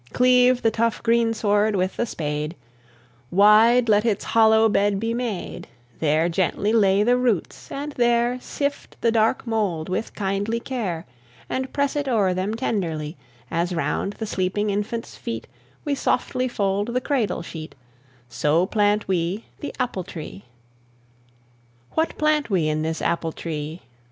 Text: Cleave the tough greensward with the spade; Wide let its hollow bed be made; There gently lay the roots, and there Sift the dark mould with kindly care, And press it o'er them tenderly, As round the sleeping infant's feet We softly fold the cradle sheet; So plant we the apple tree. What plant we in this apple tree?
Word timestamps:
Cleave 0.13 0.63
the 0.63 0.71
tough 0.71 1.03
greensward 1.03 1.75
with 1.75 1.95
the 1.97 2.07
spade; 2.07 2.55
Wide 3.29 3.87
let 3.87 4.03
its 4.03 4.23
hollow 4.23 4.67
bed 4.67 4.99
be 4.99 5.13
made; 5.13 5.67
There 5.99 6.27
gently 6.27 6.73
lay 6.73 7.03
the 7.03 7.15
roots, 7.15 7.71
and 7.71 7.91
there 7.91 8.39
Sift 8.41 8.99
the 9.01 9.11
dark 9.11 9.45
mould 9.45 9.89
with 9.89 10.15
kindly 10.15 10.59
care, 10.59 11.05
And 11.47 11.71
press 11.71 11.95
it 11.95 12.07
o'er 12.07 12.33
them 12.33 12.55
tenderly, 12.55 13.15
As 13.51 13.75
round 13.75 14.13
the 14.13 14.25
sleeping 14.25 14.71
infant's 14.71 15.15
feet 15.15 15.45
We 15.85 15.93
softly 15.93 16.47
fold 16.47 16.95
the 16.95 16.99
cradle 17.01 17.43
sheet; 17.43 17.75
So 18.27 18.65
plant 18.65 19.07
we 19.07 19.45
the 19.59 19.71
apple 19.79 20.03
tree. 20.03 20.45
What 21.91 22.17
plant 22.17 22.49
we 22.49 22.67
in 22.67 22.81
this 22.81 23.03
apple 23.03 23.33
tree? 23.33 23.81